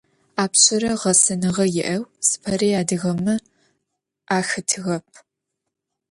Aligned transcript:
Apşsere 0.43 0.91
ğesenığe 1.01 1.65
yi'eu 1.75 2.01
zıpari 2.27 2.69
adıgeme 2.81 3.35
axetığep. 4.37 5.07